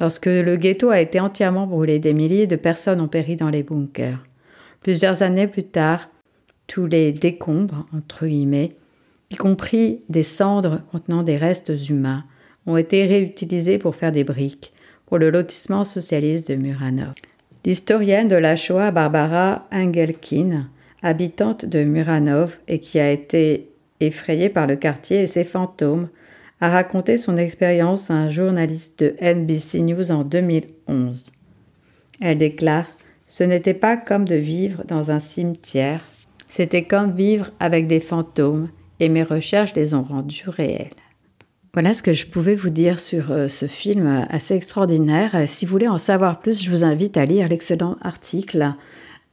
Lorsque 0.00 0.24
le 0.24 0.56
ghetto 0.56 0.88
a 0.88 1.00
été 1.00 1.20
entièrement 1.20 1.66
brûlé, 1.66 1.98
des 1.98 2.14
milliers 2.14 2.46
de 2.46 2.56
personnes 2.56 3.02
ont 3.02 3.08
péri 3.08 3.36
dans 3.36 3.50
les 3.50 3.62
bunkers. 3.62 4.24
Plusieurs 4.82 5.22
années 5.22 5.46
plus 5.46 5.64
tard, 5.64 6.08
tous 6.66 6.86
les 6.86 7.12
décombres, 7.12 7.86
entre 7.94 8.26
guillemets, 8.26 8.70
y 9.30 9.36
compris 9.36 10.00
des 10.08 10.22
cendres 10.22 10.80
contenant 10.90 11.22
des 11.22 11.36
restes 11.36 11.72
humains, 11.88 12.24
ont 12.66 12.76
été 12.76 13.06
réutilisés 13.06 13.78
pour 13.78 13.94
faire 13.94 14.12
des 14.12 14.24
briques 14.24 14.72
pour 15.06 15.18
le 15.18 15.30
lotissement 15.30 15.84
socialiste 15.84 16.50
de 16.50 16.54
Muranov. 16.54 17.14
L'historienne 17.64 18.28
de 18.28 18.36
la 18.36 18.56
Shoah 18.56 18.90
Barbara 18.90 19.66
Engelkin, 19.72 20.68
habitante 21.02 21.64
de 21.64 21.84
Muranov 21.84 22.58
et 22.68 22.78
qui 22.78 22.98
a 22.98 23.10
été 23.10 23.68
effrayée 24.00 24.48
par 24.48 24.66
le 24.66 24.76
quartier 24.76 25.22
et 25.22 25.26
ses 25.26 25.44
fantômes, 25.44 26.08
a 26.60 26.70
raconté 26.70 27.18
son 27.18 27.36
expérience 27.36 28.10
à 28.10 28.14
un 28.14 28.28
journaliste 28.28 29.00
de 29.00 29.14
NBC 29.20 29.80
News 29.80 30.10
en 30.10 30.24
2011. 30.24 31.32
Elle 32.20 32.38
déclare 32.38 32.86
Ce 33.30 33.44
n'était 33.44 33.74
pas 33.74 33.96
comme 33.96 34.26
de 34.26 34.34
vivre 34.34 34.82
dans 34.88 35.12
un 35.12 35.20
cimetière, 35.20 36.00
c'était 36.48 36.82
comme 36.82 37.12
vivre 37.12 37.52
avec 37.60 37.86
des 37.86 38.00
fantômes 38.00 38.70
et 38.98 39.08
mes 39.08 39.22
recherches 39.22 39.72
les 39.76 39.94
ont 39.94 40.02
rendus 40.02 40.48
réels. 40.48 40.90
Voilà 41.72 41.94
ce 41.94 42.02
que 42.02 42.12
je 42.12 42.26
pouvais 42.26 42.56
vous 42.56 42.70
dire 42.70 42.98
sur 42.98 43.30
euh, 43.30 43.46
ce 43.46 43.66
film 43.66 44.26
assez 44.30 44.54
extraordinaire. 44.54 45.44
Si 45.46 45.64
vous 45.64 45.70
voulez 45.70 45.86
en 45.86 45.98
savoir 45.98 46.40
plus, 46.40 46.60
je 46.60 46.70
vous 46.72 46.82
invite 46.82 47.16
à 47.16 47.24
lire 47.24 47.46
l'excellent 47.46 47.96
article 48.02 48.74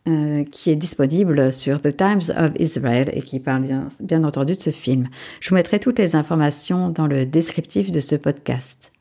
euh, 0.07 0.43
qui 0.43 0.69
est 0.69 0.75
disponible 0.75 1.51
sur 1.51 1.81
The 1.81 1.97
Times 1.97 2.31
of 2.37 2.51
Israel 2.59 3.09
et 3.13 3.23
qui 3.23 3.39
parle 3.39 3.63
bien, 3.63 3.89
bien 3.99 4.23
entendu 4.23 4.53
de 4.53 4.59
ce 4.59 4.69
film. 4.69 5.07
Je 5.39 5.49
vous 5.49 5.55
mettrai 5.55 5.79
toutes 5.79 5.97
les 5.97 6.15
informations 6.15 6.89
dans 6.89 7.07
le 7.07 7.25
descriptif 7.25 7.89
de 7.89 7.99
ce 7.99 8.15
podcast. 8.15 8.91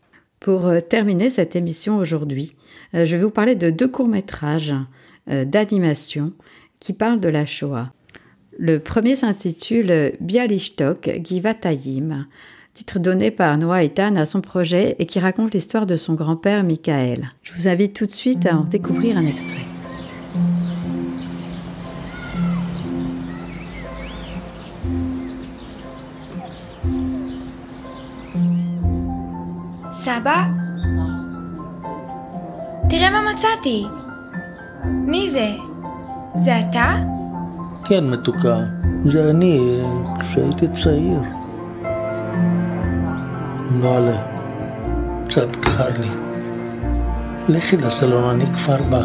Pour 0.40 0.66
euh, 0.66 0.80
terminer 0.80 1.30
cette 1.30 1.56
émission 1.56 1.98
aujourd'hui, 1.98 2.56
euh, 2.94 3.06
je 3.06 3.16
vais 3.16 3.22
vous 3.22 3.30
parler 3.30 3.54
de 3.54 3.70
deux 3.70 3.88
courts-métrages 3.88 4.74
euh, 5.30 5.44
d'animation 5.44 6.32
qui 6.78 6.92
parlent 6.92 7.20
de 7.20 7.28
la 7.28 7.46
Shoah. 7.46 7.92
Le 8.58 8.78
premier 8.78 9.16
s'intitule 9.16 10.12
Bialystok 10.20 11.10
Givatayim, 11.22 12.26
titre 12.74 12.98
donné 12.98 13.30
par 13.30 13.56
Noah 13.58 13.84
Ethan 13.84 14.16
à 14.16 14.26
son 14.26 14.40
projet 14.40 14.96
et 14.98 15.06
qui 15.06 15.18
raconte 15.18 15.54
l'histoire 15.54 15.86
de 15.86 15.96
son 15.96 16.14
grand-père 16.14 16.64
Michael. 16.64 17.32
Je 17.42 17.52
vous 17.54 17.68
invite 17.68 17.94
tout 17.94 18.06
de 18.06 18.10
suite 18.10 18.46
à 18.46 18.56
en 18.56 18.64
découvrir 18.64 19.18
un 19.18 19.26
extrait. 19.26 19.75
סבא? 30.06 30.44
תראה 32.90 33.10
מה 33.10 33.32
מצאתי. 33.32 33.86
מי 34.84 35.30
זה? 35.30 35.50
זה 36.34 36.60
אתה? 36.60 36.94
כן, 37.84 38.10
מתוקה. 38.10 38.56
זה 39.04 39.30
אני 39.30 39.80
כשהייתי 40.20 40.68
צעיר. 40.68 41.20
נועלה, 43.70 44.22
קצת 45.28 45.56
קר 45.56 45.88
לי. 46.00 46.10
לכי 47.48 47.76
לסלון, 47.76 48.34
אני 48.34 48.46
כבר 48.46 48.82
בא. 48.82 49.04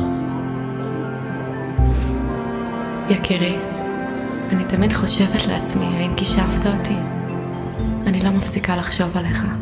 יקירי, 3.10 3.58
אני 4.52 4.64
תמיד 4.64 4.94
חושבת 4.94 5.48
לעצמי, 5.48 5.86
האם 5.86 6.14
כישפת 6.16 6.66
אותי? 6.66 6.98
אני 8.08 8.24
לא 8.24 8.30
מפסיקה 8.30 8.76
לחשוב 8.76 9.18
עליך. 9.18 9.61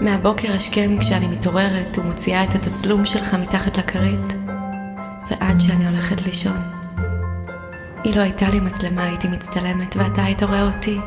מהבוקר 0.00 0.52
השכם 0.52 0.98
כשאני 0.98 1.26
מתעוררת 1.26 1.98
ומוציאה 1.98 2.44
את 2.44 2.54
התצלום 2.54 3.06
שלך 3.06 3.34
מתחת 3.34 3.78
לכרית, 3.78 4.34
ועד 5.30 5.60
שאני 5.60 5.86
הולכת 5.86 6.26
לישון. 6.26 6.56
אילו 8.04 8.20
הייתה 8.20 8.48
לי 8.48 8.60
מצלמה 8.60 9.02
הייתי 9.02 9.28
מצטלמת 9.28 9.96
ואתה 9.96 10.24
היית 10.24 10.42
רואה 10.42 10.62
אותי. 10.62 10.98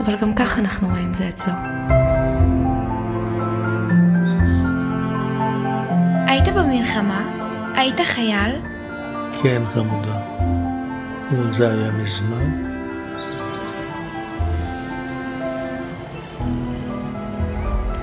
אבל 0.00 0.16
גם 0.16 0.34
כך 0.34 0.58
אנחנו 0.58 0.88
רואים 0.88 1.14
זה 1.14 1.28
את 1.28 1.38
זו. 1.38 1.52
היית 6.26 6.48
במלחמה? 6.48 7.24
היית 7.74 8.00
חייל? 8.00 8.60
כן, 9.42 9.62
חמודה. 9.74 10.20
אבל 11.30 11.52
זה 11.52 11.70
היה 11.70 11.90
מזמן. 11.90 12.71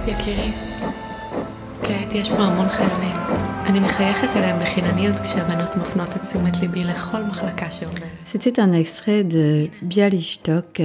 יקירי, 0.08 0.50
כעת 1.82 2.14
יש 2.14 2.28
פה 2.28 2.42
המון 2.42 2.68
חיילים. 2.68 3.16
אני 3.66 3.80
מחייכת 3.80 4.36
אליהם 4.36 4.60
בחינניות 4.60 5.18
כשהבנות 5.18 5.76
מפנות 5.76 6.08
את 6.16 6.22
תשומת 6.22 6.60
ליבי 6.60 6.84
לכל 6.84 7.22
מחלקה 7.22 7.70
שאומרת. 7.70 8.02
C'était 8.26 8.60
un 8.60 8.72
extrait 8.72 9.24
de 9.24 9.68
Bialystok, 9.82 10.82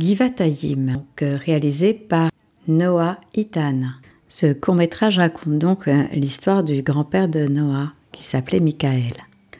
Givatayim, 0.00 0.92
donc, 0.92 1.22
euh, 1.22 1.38
réalisé 1.46 1.94
par 1.94 2.28
Noah 2.68 3.16
Itan. 3.34 3.80
Ce 4.28 4.52
court-métrage 4.52 5.18
raconte 5.18 5.58
donc 5.58 5.88
euh, 5.88 6.04
l'histoire 6.12 6.62
du 6.62 6.82
grand-père 6.82 7.28
de 7.28 7.46
Noah, 7.46 7.92
qui 8.12 8.22
s'appelait 8.22 8.60
Michael. 8.60 9.14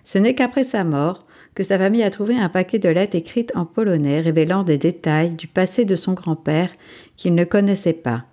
Ce 0.05 0.19
n'est 0.19 0.35
qu'après 0.35 0.65
sa 0.65 0.85
mort 0.85 1.23
que 1.55 1.63
sa 1.63 1.79
famille 1.79 2.03
a 2.03 2.11
trouvé 2.11 2.37
un 2.39 2.49
paquet 2.49 2.79
de 2.79 2.89
lettres 2.89 3.17
écrites 3.17 3.53
en 3.55 3.65
polonais 3.65 4.21
révélant 4.21 4.63
des 4.63 4.79
détails 4.79 5.31
du 5.31 5.47
passé 5.47 5.85
de 5.85 5.97
son 5.97 6.13
grand-père 6.15 6.71
qu'il 7.17 7.35
ne 7.35 7.45
connaissait 7.45 7.93
pas. 7.93 8.25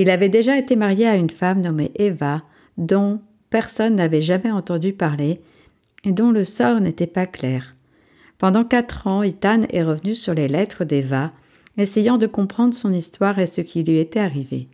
Il 0.00 0.08
avait 0.08 0.30
déjà 0.30 0.56
été 0.56 0.76
marié 0.76 1.06
à 1.06 1.16
une 1.16 1.28
femme 1.28 1.60
nommée 1.60 1.90
Eva, 1.94 2.40
dont 2.78 3.18
personne 3.50 3.96
n'avait 3.96 4.22
jamais 4.22 4.50
entendu 4.50 4.94
parler 4.94 5.42
et 6.04 6.12
dont 6.12 6.30
le 6.30 6.46
sort 6.46 6.80
n'était 6.80 7.06
pas 7.06 7.26
clair. 7.26 7.74
Pendant 8.38 8.64
quatre 8.64 9.06
ans, 9.06 9.22
Ethan 9.22 9.64
est 9.68 9.82
revenu 9.82 10.14
sur 10.14 10.32
les 10.32 10.48
lettres 10.48 10.86
d'Eva, 10.86 11.28
essayant 11.76 12.16
de 12.16 12.26
comprendre 12.26 12.72
son 12.72 12.94
histoire 12.94 13.38
et 13.40 13.46
ce 13.46 13.60
qui 13.60 13.84
lui 13.84 13.98
était 13.98 14.20
arrivé. 14.20 14.68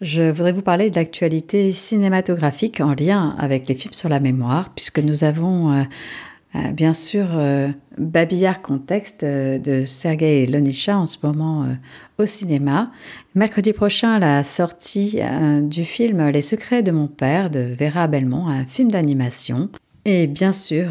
je 0.00 0.30
voudrais 0.30 0.52
vous 0.52 0.62
parler 0.62 0.90
de 0.90 0.96
l'actualité 0.96 1.72
cinématographique 1.72 2.80
en 2.80 2.94
lien 2.94 3.34
avec 3.38 3.68
les 3.68 3.74
films 3.74 3.94
sur 3.94 4.08
la 4.08 4.20
mémoire, 4.20 4.72
puisque 4.74 5.00
nous 5.00 5.24
avons 5.24 5.72
euh, 5.72 5.82
bien 6.72 6.94
sûr 6.94 7.26
euh, 7.32 7.68
Babillard 7.98 8.62
Contexte 8.62 9.24
de 9.24 9.84
Sergei 9.84 10.46
Lonisha 10.46 10.98
en 10.98 11.06
ce 11.06 11.18
moment 11.22 11.66
au 12.18 12.26
cinéma. 12.26 12.90
Mercredi 13.34 13.72
prochain, 13.72 14.18
la 14.18 14.42
sortie 14.44 15.20
du 15.62 15.84
film 15.84 16.28
Les 16.28 16.42
secrets 16.42 16.82
de 16.82 16.90
mon 16.90 17.06
père 17.06 17.50
de 17.50 17.74
Vera 17.78 18.08
Belmont, 18.08 18.48
un 18.48 18.64
film 18.66 18.90
d'animation. 18.90 19.68
Et 20.04 20.26
bien 20.26 20.52
sûr, 20.52 20.88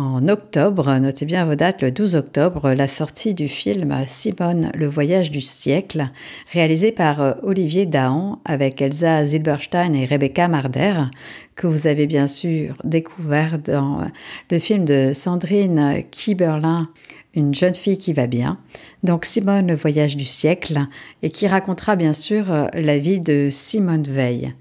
en 0.00 0.28
octobre, 0.28 0.98
notez 0.98 1.26
bien 1.26 1.44
vos 1.44 1.54
dates, 1.54 1.82
le 1.82 1.90
12 1.90 2.16
octobre, 2.16 2.72
la 2.72 2.88
sortie 2.88 3.34
du 3.34 3.48
film 3.48 3.94
Simone, 4.06 4.72
le 4.74 4.86
voyage 4.86 5.30
du 5.30 5.42
siècle, 5.42 6.08
réalisé 6.52 6.90
par 6.90 7.20
euh, 7.20 7.32
Olivier 7.42 7.84
Dahan 7.84 8.40
avec 8.46 8.80
Elsa 8.80 9.26
Zilberstein 9.26 9.94
et 9.94 10.06
Rebecca 10.06 10.48
Marder, 10.48 10.94
que 11.54 11.66
vous 11.66 11.86
avez 11.86 12.06
bien 12.06 12.28
sûr 12.28 12.76
découvert 12.82 13.58
dans 13.58 14.00
euh, 14.00 14.04
le 14.50 14.58
film 14.58 14.86
de 14.86 15.12
Sandrine 15.12 16.02
Kiberlin, 16.10 16.88
une 17.34 17.54
jeune 17.54 17.74
fille 17.74 17.98
qui 17.98 18.14
va 18.14 18.26
bien. 18.26 18.58
Donc 19.02 19.26
Simone, 19.26 19.66
le 19.66 19.76
voyage 19.76 20.16
du 20.16 20.24
siècle, 20.24 20.80
et 21.22 21.28
qui 21.28 21.46
racontera 21.46 21.96
bien 21.96 22.14
sûr 22.14 22.50
euh, 22.50 22.68
la 22.72 22.98
vie 22.98 23.20
de 23.20 23.48
Simone 23.50 24.04
Veil. 24.04 24.54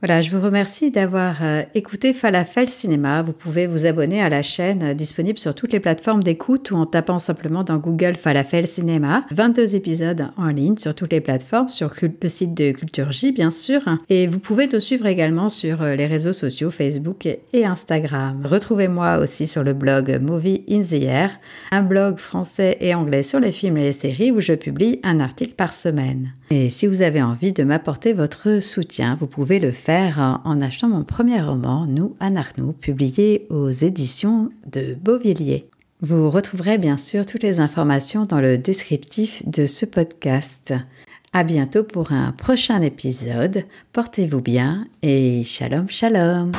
Voilà, 0.00 0.20
je 0.20 0.30
vous 0.30 0.40
remercie 0.40 0.90
d'avoir 0.90 1.36
euh, 1.42 1.62
écouté 1.74 2.12
Falafel 2.12 2.68
Cinéma. 2.68 3.22
Vous 3.22 3.32
pouvez 3.32 3.66
vous 3.66 3.86
abonner 3.86 4.20
à 4.20 4.28
la 4.28 4.42
chaîne 4.42 4.82
euh, 4.82 4.92
disponible 4.94 5.38
sur 5.38 5.54
toutes 5.54 5.72
les 5.72 5.80
plateformes 5.80 6.22
d'écoute 6.22 6.72
ou 6.72 6.76
en 6.76 6.84
tapant 6.84 7.18
simplement 7.18 7.64
dans 7.64 7.78
Google 7.78 8.16
Falafel 8.16 8.66
Cinéma. 8.66 9.24
22 9.30 9.76
épisodes 9.76 10.28
en 10.36 10.48
ligne 10.48 10.76
sur 10.76 10.94
toutes 10.94 11.12
les 11.12 11.22
plateformes, 11.22 11.70
sur 11.70 11.90
le 12.02 12.28
site 12.28 12.52
de 12.52 12.72
Culture 12.72 13.12
J 13.12 13.32
bien 13.32 13.50
sûr. 13.50 13.80
Et 14.10 14.26
vous 14.26 14.40
pouvez 14.40 14.68
nous 14.70 14.80
suivre 14.80 15.06
également 15.06 15.48
sur 15.48 15.80
euh, 15.80 15.94
les 15.94 16.06
réseaux 16.06 16.34
sociaux 16.34 16.70
Facebook 16.70 17.26
et 17.54 17.64
Instagram. 17.64 18.42
Retrouvez-moi 18.44 19.16
aussi 19.18 19.46
sur 19.46 19.64
le 19.64 19.72
blog 19.72 20.18
Movie 20.20 20.64
in 20.68 20.82
the 20.82 21.02
Air, 21.02 21.30
un 21.72 21.82
blog 21.82 22.18
français 22.18 22.76
et 22.80 22.94
anglais 22.94 23.22
sur 23.22 23.40
les 23.40 23.52
films 23.52 23.78
et 23.78 23.84
les 23.84 23.92
séries 23.92 24.32
où 24.32 24.40
je 24.40 24.52
publie 24.52 25.00
un 25.02 25.18
article 25.20 25.54
par 25.54 25.72
semaine. 25.72 26.34
Et 26.50 26.68
si 26.68 26.86
vous 26.86 27.00
avez 27.00 27.22
envie 27.22 27.54
de 27.54 27.64
m'apporter 27.64 28.12
votre 28.12 28.60
soutien, 28.60 29.16
vous 29.18 29.26
pouvez 29.26 29.58
le 29.58 29.70
faire 29.70 29.93
en 30.44 30.60
achetant 30.60 30.88
mon 30.88 31.04
premier 31.04 31.40
roman, 31.40 31.86
Nous, 31.86 32.14
Anarnou, 32.18 32.72
publié 32.72 33.46
aux 33.50 33.70
éditions 33.70 34.50
de 34.70 34.94
Beauvilliers. 34.94 35.68
Vous 36.00 36.30
retrouverez 36.30 36.78
bien 36.78 36.96
sûr 36.96 37.24
toutes 37.24 37.44
les 37.44 37.60
informations 37.60 38.22
dans 38.22 38.40
le 38.40 38.58
descriptif 38.58 39.46
de 39.46 39.66
ce 39.66 39.86
podcast. 39.86 40.74
À 41.32 41.44
bientôt 41.44 41.84
pour 41.84 42.12
un 42.12 42.32
prochain 42.32 42.82
épisode. 42.82 43.64
Portez-vous 43.92 44.40
bien 44.40 44.86
et 45.02 45.44
shalom 45.44 45.88
shalom. 45.88 46.52